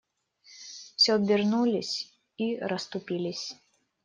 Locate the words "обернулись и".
1.13-2.57